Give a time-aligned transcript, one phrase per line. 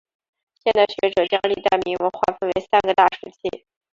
[0.63, 3.67] 现代学者将历代铭文划分为三个大时期。